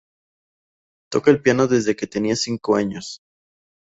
[1.11, 3.21] Toca el piano desde que tenía cinco años.